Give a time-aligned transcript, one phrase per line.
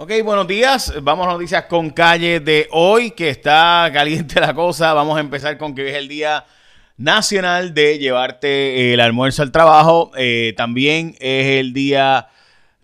[0.00, 0.94] Ok, buenos días.
[1.02, 4.94] Vamos a noticias con calle de hoy, que está caliente la cosa.
[4.94, 6.44] Vamos a empezar con que hoy es el día
[6.96, 10.12] nacional de llevarte el almuerzo al trabajo.
[10.16, 12.28] Eh, también es el día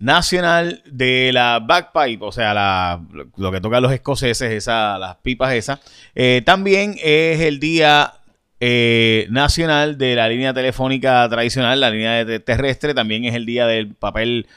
[0.01, 3.01] nacional de la backpipe, o sea, la,
[3.37, 5.79] lo que tocan los escoceses, esa, las pipas esas.
[6.17, 8.15] Eh, también es el día
[8.59, 12.93] eh, nacional de la línea telefónica tradicional, la línea terrestre.
[12.93, 14.49] También es el día del papel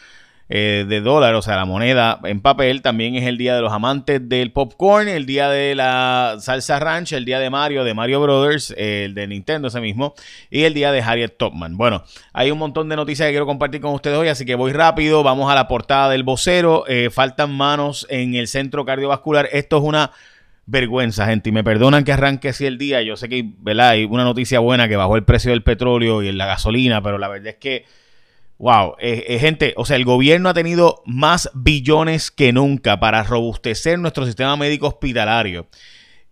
[0.50, 2.82] eh, de dólar, o sea, la moneda en papel.
[2.82, 7.14] También es el día de los amantes del popcorn, el día de la salsa ranch,
[7.14, 10.14] el día de Mario, de Mario Brothers, el de Nintendo ese mismo,
[10.50, 11.76] y el día de Harriet Topman.
[11.76, 14.72] Bueno, hay un montón de noticias que quiero compartir con ustedes hoy, así que voy
[14.72, 15.24] rápido.
[15.24, 16.86] Vamos a la portada del vocero.
[16.88, 19.50] Eh, faltan manos en el centro cardiovascular.
[19.52, 20.12] Esto es una
[20.66, 21.50] vergüenza, gente.
[21.50, 23.02] Y me perdonan que arranque así el día.
[23.02, 23.90] Yo sé que ¿verdad?
[23.90, 27.28] hay una noticia buena que bajó el precio del petróleo y la gasolina, pero la
[27.28, 27.86] verdad es que
[28.60, 33.22] Wow, eh, eh, gente, o sea, el gobierno ha tenido más billones que nunca para
[33.24, 35.68] robustecer nuestro sistema médico hospitalario.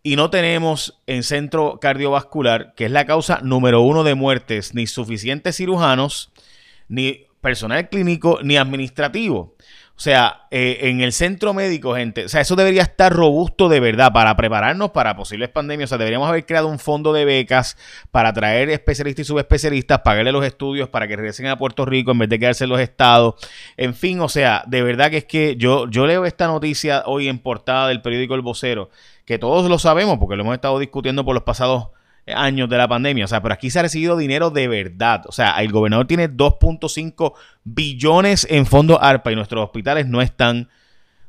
[0.02, 4.88] Y no tenemos en centro cardiovascular, que es la causa número uno de muertes, ni
[4.88, 6.32] suficientes cirujanos,
[6.88, 9.56] ni personal clínico, ni administrativo.
[9.98, 13.80] O sea, eh, en el centro médico, gente, o sea, eso debería estar robusto de
[13.80, 15.88] verdad para prepararnos para posibles pandemias.
[15.88, 17.78] O sea, deberíamos haber creado un fondo de becas
[18.12, 22.20] para traer especialistas y subespecialistas, pagarle los estudios para que regresen a Puerto Rico en
[22.20, 23.36] vez de quedarse en los estados.
[23.78, 27.30] En fin, o sea, de verdad que es que yo, yo leo esta noticia hoy
[27.30, 28.90] en portada del periódico El Vocero,
[29.23, 31.88] que todos lo sabemos porque lo hemos estado discutiendo por los pasados
[32.28, 33.26] años de la pandemia.
[33.26, 35.23] O sea, pero aquí se ha recibido dinero de verdad.
[35.28, 40.70] O sea, el gobernador tiene 2.5 billones en fondos ARPA y nuestros hospitales no están.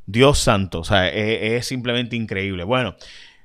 [0.06, 0.80] Dios santo.
[0.80, 2.64] O sea, es, simplemente increíble.
[2.64, 2.97] Bueno.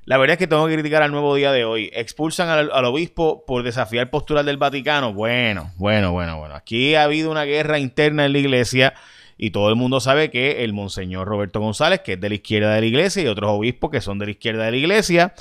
[0.04, 1.92] La verdad es que tengo que criticar al nuevo día de hoy.
[1.94, 5.14] Expulsan al, obispo por desafiar posturas del Vaticano.
[5.14, 6.56] Bueno, bueno, bueno, bueno.
[6.56, 8.96] Aquí ha habido una guerra interna en la iglesia
[9.38, 12.74] y todo el mundo sabe que el monseñor Roberto González, que es de la izquierda
[12.74, 15.34] de la iglesia, y otros obispos que son de la izquierda de la iglesia,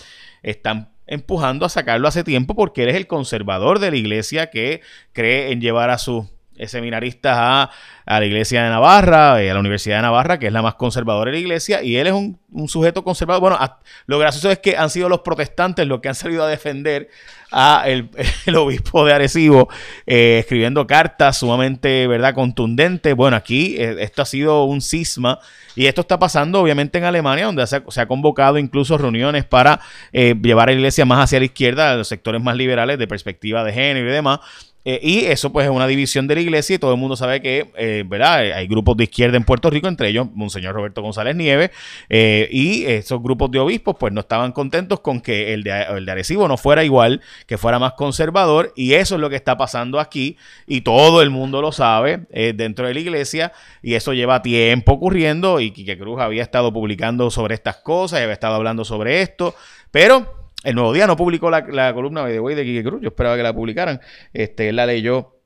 [0.43, 4.81] están empujando a sacarlo hace tiempo porque él es el conservador de la iglesia que
[5.13, 6.25] cree en llevar a sus
[6.69, 7.71] seminaristas a,
[8.07, 10.75] a, la iglesia de Navarra, eh, a la Universidad de Navarra, que es la más
[10.75, 13.41] conservadora de la iglesia, y él es un, sujeto conservador.
[13.41, 13.59] Bueno,
[14.07, 17.09] lo gracioso es que han sido los protestantes los que han salido a defender
[17.53, 18.09] a el,
[18.57, 19.69] obispo de Arecibo,
[20.07, 23.15] eh, escribiendo cartas sumamente, ¿verdad?, contundentes.
[23.15, 25.39] Bueno, aquí eh, esto ha sido un cisma
[25.77, 29.81] y esto está pasando obviamente en Alemania, donde se ha, convocado incluso reuniones para
[30.13, 33.63] llevar a la iglesia más hacia la izquierda, a los sectores más liberales de perspectiva
[33.63, 34.41] de género y demás.
[34.85, 37.43] Eh, y eso pues es una división de la iglesia y todo el mundo sabe
[37.43, 38.53] que, eh, ¿verdad?
[38.53, 41.71] Hay grupos de izquierda en Puerto Rico, entre ellos Monseñor Roberto González Nieves,
[42.09, 46.07] eh, y esos grupos de obispos pues no estaban contentos con que el de, el
[46.07, 49.59] de Arecibo no fuera igual, que fuera más conservador, y eso es lo que está
[49.59, 53.53] pasando aquí, y todo el mundo lo sabe dentro de la iglesia,
[53.83, 58.23] y eso lleva tiempo ocurriendo, y Quique Cruz había estado publicando sobre estas cosas, y
[58.23, 59.55] había estado hablando sobre esto,
[59.91, 63.01] pero el Nuevo Día no publicó la, columna de de Quique Cruz.
[63.03, 64.01] Yo esperaba que la publicaran.
[64.33, 65.41] Este, él la leyó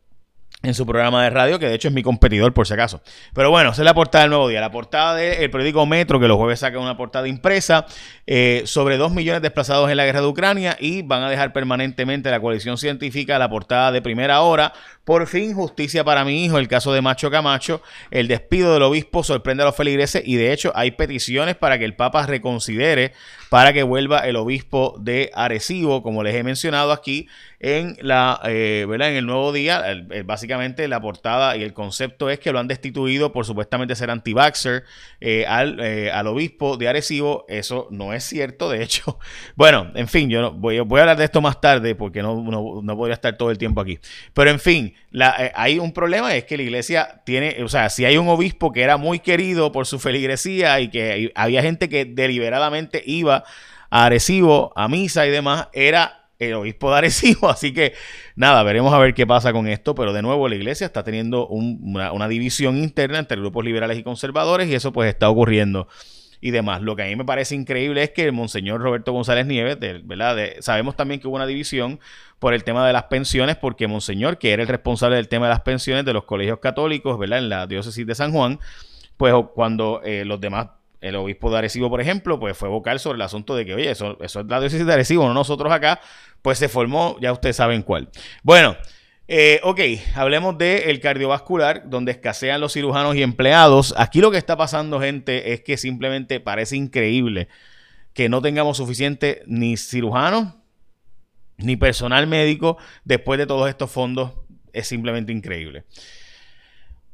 [0.65, 3.03] en su programa de radio, que de hecho es mi competidor por si acaso.
[3.35, 4.61] Pero bueno, esa es la portada del Nuevo Día.
[4.61, 7.87] La portada del periódico Metro, que los jueves saca una portada impresa
[8.27, 12.31] eh, sobre dos millones desplazados en la guerra de Ucrania y van a dejar permanentemente
[12.31, 14.73] la coalición científica la portada de primera hora.
[15.05, 17.83] Por fin, justicia para mi hijo, el caso de Macho Camacho.
[18.11, 21.85] El despido del obispo sorprende a los feligreses y de hecho hay peticiones para que
[21.85, 23.13] el Papa reconsidere
[23.49, 27.29] para que vuelva el obispo de Arecibo, como les he mencionado aquí
[27.65, 29.09] en la eh, ¿verdad?
[29.09, 29.83] en el nuevo día.
[30.27, 34.85] básicamente la portada y el concepto es que lo han destituido por supuestamente ser anti-vaxxer
[35.21, 37.47] eh, al, eh, al, obispo de Arecibo.
[37.49, 39.19] Eso no es cierto, de hecho.
[39.57, 42.81] Bueno, en fin, yo no, voy, a hablar de esto más tarde porque no, no,
[42.83, 43.99] no podría estar todo el tiempo aquí.
[44.33, 48.05] Pero en fin, la, hay un problema, es que la iglesia tiene, o sea, si
[48.05, 52.05] hay un obispo que era muy querido por su feligresía y que había gente que
[52.05, 53.34] deliberadamente iba
[53.91, 57.49] a Arecibo, a misa y demás, era el obispo de Arecibo.
[57.51, 57.95] Así que
[58.37, 59.95] nada, veremos a ver qué pasa con esto.
[59.95, 64.69] Pero de nuevo, la iglesia está teniendo una, división interna entre grupos liberales y conservadores
[64.69, 65.89] y eso pues está ocurriendo
[66.41, 66.83] y demás.
[66.83, 70.37] Lo que a mí me parece increíble es que el monseñor Roberto González Nieves, ¿verdad?
[70.61, 72.01] sabemos también que hubo una división
[72.39, 75.51] por el tema de las pensiones, porque monseñor, que era el responsable del tema de
[75.51, 77.39] las pensiones de los colegios católicos, ¿verdad?
[77.39, 78.59] En la diócesis de San Juan,
[79.17, 80.69] pues cuando eh, los demás
[81.05, 83.91] el obispo de Arecibo, por ejemplo, pues fue vocal sobre el asunto de que, oye,
[83.91, 86.01] eso, eso es la diócesis de Arecibo, no nosotros acá,
[86.43, 88.09] pues se formó, ya ustedes saben cuál.
[88.43, 88.77] Bueno,
[89.27, 89.81] eh, ok,
[90.15, 93.95] hablemos del cardiovascular, donde escasean los cirujanos y empleados.
[93.97, 97.49] Aquí lo que está pasando, gente, es que simplemente parece increíble
[98.13, 100.55] que no tengamos suficiente ni cirujanos
[101.57, 104.33] ni personal médico después de todos estos fondos.
[104.73, 105.85] Es simplemente increíble.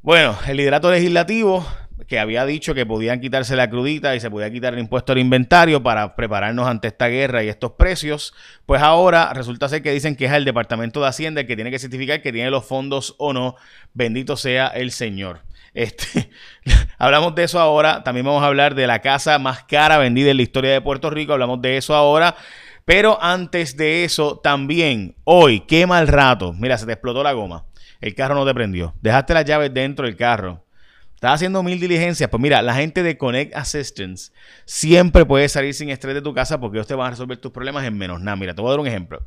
[0.03, 1.67] Bueno, el liderato legislativo
[2.07, 5.19] que había dicho que podían quitarse la crudita y se podía quitar el impuesto al
[5.19, 8.35] inventario para prepararnos ante esta guerra y estos precios,
[8.67, 11.71] pues ahora resulta ser que dicen que es el Departamento de Hacienda el que tiene
[11.71, 13.57] que certificar que tiene los fondos o no.
[13.93, 15.43] Bendito sea el Señor.
[15.73, 16.31] Este,
[16.99, 18.03] hablamos de eso ahora.
[18.03, 21.11] También vamos a hablar de la casa más cara vendida en la historia de Puerto
[21.11, 21.33] Rico.
[21.33, 22.37] Hablamos de eso ahora.
[22.85, 26.53] Pero antes de eso, también hoy, qué mal rato.
[26.53, 27.67] Mira, se te explotó la goma.
[28.01, 28.95] El carro no te prendió.
[29.01, 30.65] Dejaste las llaves dentro del carro.
[31.21, 32.31] Estás haciendo mil diligencias.
[32.31, 34.33] Pues mira, la gente de Connect Assistance
[34.65, 37.53] siempre puede salir sin estrés de tu casa porque ellos te van a resolver tus
[37.53, 38.37] problemas en menos nada.
[38.37, 39.23] Mira, te voy a dar un ejemplo.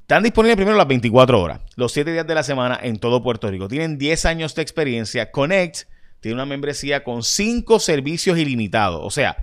[0.00, 3.50] Están disponibles primero las 24 horas, los 7 días de la semana en todo Puerto
[3.50, 3.68] Rico.
[3.68, 5.30] Tienen 10 años de experiencia.
[5.30, 5.82] Connect
[6.20, 9.02] tiene una membresía con 5 servicios ilimitados.
[9.04, 9.36] O sea,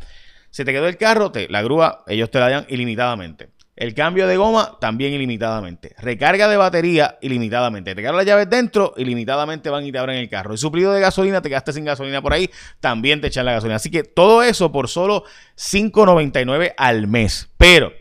[0.49, 3.49] se te quedó el carro, te, la grúa, ellos te la dan ilimitadamente.
[3.81, 5.95] El cambio de goma también ilimitadamente.
[5.98, 7.95] Recarga de batería ilimitadamente.
[7.95, 10.51] Te quedan las llaves dentro, ilimitadamente van y te abren el carro.
[10.51, 12.48] El suplido de gasolina, te quedaste sin gasolina por ahí,
[12.80, 13.78] también te echan la gasolina.
[13.78, 15.24] Así que todo eso por solo
[15.57, 17.50] $5.99 al mes.
[17.57, 17.92] Pero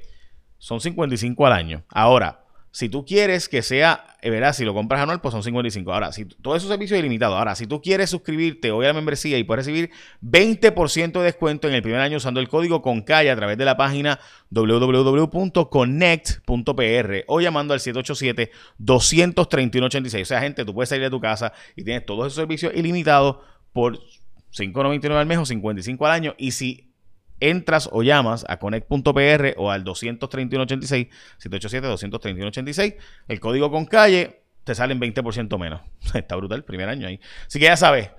[0.59, 1.83] son 55 al año.
[1.89, 5.93] Ahora, si tú quieres que sea, eh, verás, si lo compras anual, pues son 55.
[5.93, 7.37] Ahora, si todo eso servicio es ilimitado.
[7.37, 9.91] Ahora, si tú quieres suscribirte hoy a la membresía y puedes recibir
[10.23, 13.77] 20% de descuento en el primer año usando el código CONCALLE a través de la
[13.77, 14.21] página
[14.51, 20.23] www.connect.pr o llamando al 787-231-86.
[20.23, 23.39] O sea, gente, tú puedes salir de tu casa y tienes todos esos servicios ilimitados
[23.73, 23.99] por
[24.53, 26.37] 5.99 al mes o 55 al año.
[26.39, 26.90] Y si
[27.41, 31.09] entras o llamas a connect.pr o al 23186,
[31.39, 32.97] 787-23186,
[33.29, 35.81] el código con calle, te salen 20% menos.
[36.15, 37.21] Está brutal, primer año ahí.
[37.47, 38.11] Así que ya sabes,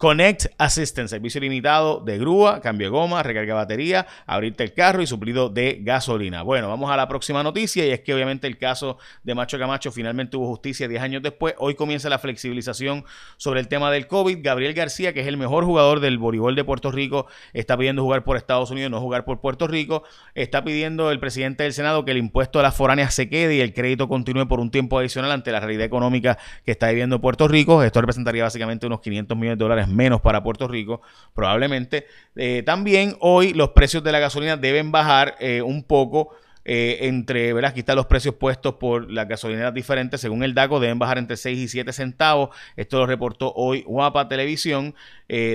[0.00, 5.02] Connect Assistance, servicio limitado de grúa, cambio de goma, recarga de batería, abrirte el carro
[5.02, 6.40] y suplido de gasolina.
[6.40, 9.92] Bueno, vamos a la próxima noticia y es que obviamente el caso de Macho Camacho
[9.92, 11.54] finalmente tuvo justicia 10 años después.
[11.58, 13.04] Hoy comienza la flexibilización
[13.36, 14.38] sobre el tema del COVID.
[14.40, 18.24] Gabriel García, que es el mejor jugador del voleibol de Puerto Rico, está pidiendo jugar
[18.24, 20.04] por Estados Unidos, no jugar por Puerto Rico.
[20.34, 23.60] Está pidiendo el presidente del Senado que el impuesto a las foráneas se quede y
[23.60, 27.48] el crédito continúe por un tiempo adicional ante la realidad económica que está viviendo Puerto
[27.48, 27.82] Rico.
[27.82, 31.02] Esto representaría básicamente unos 500 millones de dólares menos para Puerto Rico,
[31.34, 32.06] probablemente.
[32.36, 36.34] Eh, también hoy los precios de la gasolina deben bajar eh, un poco.
[36.64, 37.70] Eh, entre, ¿verdad?
[37.70, 40.20] Aquí están los precios puestos por las gasolineras diferentes.
[40.20, 42.50] Según el DACO, deben bajar entre 6 y 7 centavos.
[42.76, 44.94] Esto lo reportó hoy Guapa Televisión,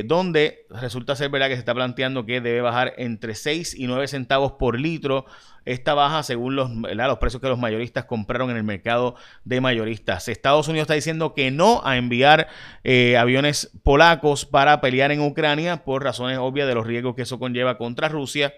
[0.05, 4.07] donde resulta ser, ¿verdad?, que se está planteando que debe bajar entre 6 y 9
[4.07, 5.25] centavos por litro
[5.65, 10.27] esta baja según los, los precios que los mayoristas compraron en el mercado de mayoristas.
[10.27, 12.47] Estados Unidos está diciendo que no a enviar
[12.83, 17.39] eh, aviones polacos para pelear en Ucrania por razones obvias de los riesgos que eso
[17.39, 18.53] conlleva contra Rusia.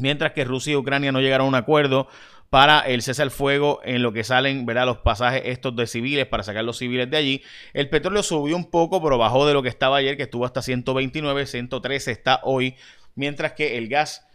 [0.00, 2.08] Mientras que Rusia y Ucrania no llegaron a un acuerdo
[2.50, 4.84] para el cese al fuego en lo que salen ¿verdad?
[4.84, 7.42] los pasajes estos de civiles para sacar los civiles de allí.
[7.72, 10.60] El petróleo subió un poco, pero bajó de lo que estaba ayer, que estuvo hasta
[10.60, 12.74] 129, 113 está hoy,
[13.14, 14.26] mientras que el gas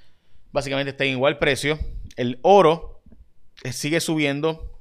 [0.53, 1.77] básicamente está en igual precio.
[2.15, 3.01] El oro
[3.63, 4.71] eh, sigue subiendo.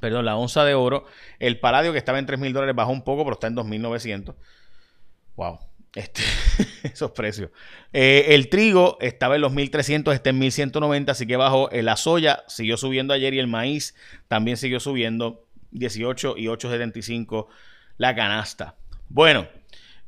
[0.00, 1.06] Perdón, la onza de oro.
[1.38, 4.34] El paladio que estaba en 3 mil dólares bajó un poco, pero está en 2.900.
[5.36, 5.58] Wow.
[5.94, 6.22] Este,
[6.82, 7.50] esos precios.
[7.92, 11.70] Eh, el trigo estaba en los 1300, está en 1190, así que bajó.
[11.70, 13.94] Eh, la soya siguió subiendo ayer y el maíz
[14.28, 17.48] también siguió subiendo 18 y 875
[17.96, 18.76] la canasta.
[19.08, 19.46] Bueno,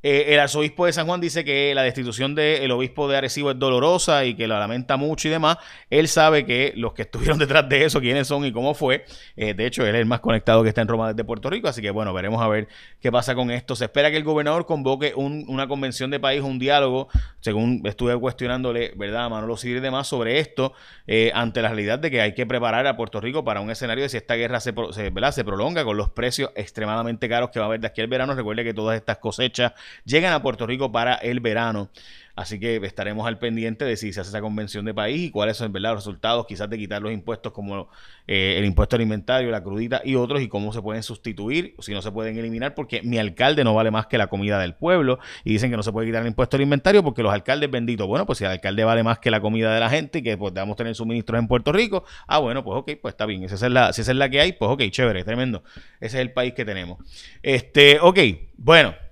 [0.09, 3.59] eh, el arzobispo de San Juan dice que la destitución del obispo de Arecibo es
[3.59, 5.59] dolorosa y que la lamenta mucho y demás.
[5.91, 9.05] Él sabe que los que estuvieron detrás de eso, quiénes son y cómo fue.
[9.35, 11.67] Eh, de hecho, él es el más conectado que está en Roma desde Puerto Rico.
[11.67, 12.69] Así que bueno, veremos a ver
[13.01, 13.75] qué pasa con esto.
[13.75, 17.09] Se espera que el gobernador convoque una convención de país, un diálogo,
[17.47, 20.73] según estuve cuestionándole, ¿verdad?, a Manolo Civil y demás sobre esto,
[21.07, 24.03] eh, ante la realidad de que hay que preparar a Puerto Rico para un escenario
[24.03, 27.67] de si esta guerra se, se, se prolonga con los precios extremadamente caros que va
[27.67, 28.35] a haber de aquí al verano.
[28.35, 29.75] Recuerde que todas estas cosechas
[30.05, 31.89] llegan a Puerto Rico para el verano.
[32.37, 35.57] Así que estaremos al pendiente de si se hace esa convención de país y cuáles
[35.57, 35.93] son ¿verdad?
[35.93, 37.89] los resultados, quizás de quitar los impuestos como
[38.27, 42.03] eh, el impuesto alimentario, la crudita y otros, y cómo se pueden sustituir, si no
[42.03, 45.53] se pueden eliminar, porque mi alcalde no vale más que la comida del pueblo, y
[45.53, 48.37] dicen que no se puede quitar el impuesto alimentario porque los alcaldes benditos, bueno, pues
[48.37, 50.77] si el alcalde vale más que la comida de la gente y que pues debamos
[50.77, 53.95] tener suministros en Puerto Rico, ah, bueno, pues ok, pues está bien, esa es la,
[53.95, 55.65] si esa es la que hay, pues ok, chévere, tremendo,
[56.01, 56.99] ese es el país que tenemos.
[57.43, 58.19] Este, ok,
[58.59, 59.06] bueno.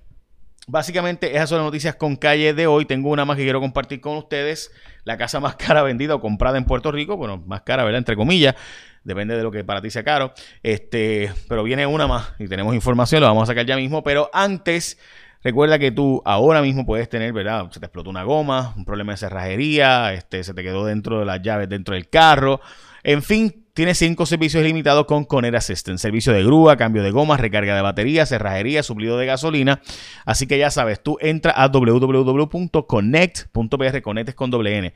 [0.67, 2.85] Básicamente, esas son las noticias con calle de hoy.
[2.85, 4.71] Tengo una más que quiero compartir con ustedes.
[5.03, 7.17] La casa más cara vendida o comprada en Puerto Rico.
[7.17, 7.99] Bueno, más cara, ¿verdad?
[7.99, 8.55] Entre comillas.
[9.03, 10.33] Depende de lo que para ti sea caro.
[10.63, 13.21] Este, pero viene una más y tenemos información.
[13.21, 14.03] Lo vamos a sacar ya mismo.
[14.03, 14.97] Pero antes,
[15.43, 17.69] recuerda que tú ahora mismo puedes tener, ¿verdad?
[17.69, 21.25] Se te explotó una goma, un problema de cerrajería, este, se te quedó dentro de
[21.25, 22.59] las llaves dentro del carro.
[23.03, 25.99] En fin, tiene cinco servicios ilimitados con Conner Assistant.
[25.99, 29.81] Servicio de grúa, cambio de gomas, recarga de batería, cerrajería, suplido de gasolina.
[30.23, 34.93] Así que ya sabes, tú entras a www.connect.pr, conectes con doble N,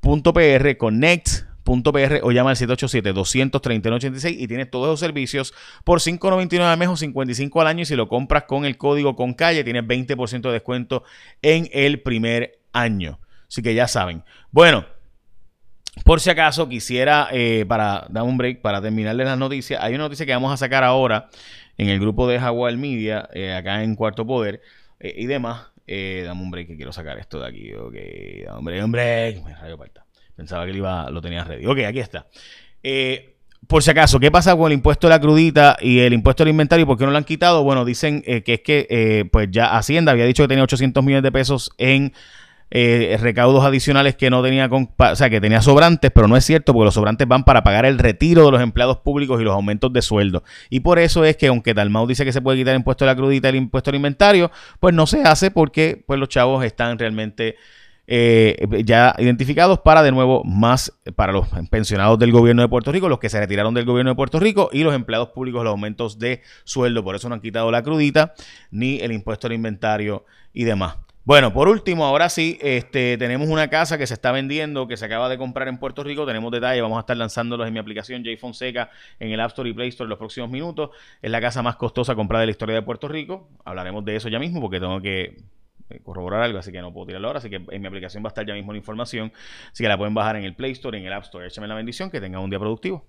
[0.00, 5.52] .pr, connect.pr o llama al 787-239-86 y tienes todos esos servicios
[5.84, 9.16] por $5.99 al mes o $55 al año y si lo compras con el código
[9.16, 11.02] con calle tienes 20% de descuento
[11.42, 13.20] en el primer año.
[13.48, 14.24] Así que ya saben.
[14.50, 14.86] Bueno,
[16.02, 20.04] por si acaso quisiera, eh, para dar un break, para terminarle las noticias, hay una
[20.04, 21.28] noticia que vamos a sacar ahora
[21.78, 24.60] en el grupo de Jaguar Media, eh, acá en Cuarto Poder
[24.98, 25.68] eh, y demás.
[25.86, 27.72] dame un break que quiero sacar esto de aquí.
[27.74, 27.94] Ok,
[28.44, 29.60] dame un break, un break.
[29.60, 30.04] Rayo parta.
[30.34, 31.64] Pensaba que lo, iba, lo tenía ready.
[31.66, 32.26] Ok, aquí está.
[33.68, 36.50] por si acaso, ¿qué pasa con el impuesto de la crudita y el impuesto del
[36.50, 36.86] inventario?
[36.86, 37.62] ¿Por qué no lo han quitado?
[37.62, 41.30] Bueno, dicen que es que pues ya Hacienda había dicho que tenía 800 millones de
[41.30, 42.12] pesos en
[42.70, 46.72] eh, recaudos adicionales que no tenía, o sea, que tenía sobrantes, pero no es cierto
[46.72, 49.92] porque los sobrantes van para pagar el retiro de los empleados públicos y los aumentos
[49.92, 50.42] de sueldo.
[50.70, 53.10] Y por eso es que aunque Dalmau dice que se puede quitar el impuesto de
[53.10, 56.98] la crudita el impuesto al inventario, pues no se hace porque pues los chavos están
[56.98, 57.56] realmente
[58.06, 63.08] eh, ya identificados para de nuevo más para los pensionados del gobierno de Puerto Rico,
[63.08, 66.18] los que se retiraron del gobierno de Puerto Rico y los empleados públicos los aumentos
[66.18, 67.02] de sueldo.
[67.02, 68.34] Por eso no han quitado la crudita
[68.70, 70.96] ni el impuesto al inventario y demás.
[71.26, 75.06] Bueno, por último, ahora sí, este, tenemos una casa que se está vendiendo, que se
[75.06, 76.26] acaba de comprar en Puerto Rico.
[76.26, 79.70] Tenemos detalles, vamos a estar lanzándolos en mi aplicación J Fonseca en el App Store
[79.70, 80.90] y Play Store en los próximos minutos.
[81.22, 83.48] Es la casa más costosa comprada de la historia de Puerto Rico.
[83.64, 85.38] Hablaremos de eso ya mismo porque tengo que
[85.88, 87.38] eh, corroborar algo, así que no puedo tirarlo ahora.
[87.38, 89.32] Así que en mi aplicación va a estar ya mismo la información.
[89.72, 91.46] Así que la pueden bajar en el Play Store, en el App Store.
[91.46, 93.02] Échame la bendición, que tengan un día productivo.